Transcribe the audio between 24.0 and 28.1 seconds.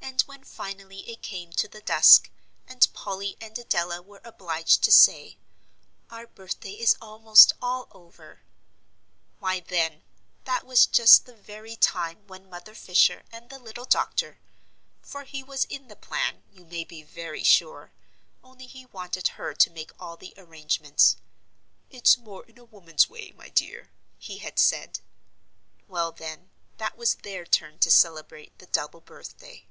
he had said), well, then, that was their turn to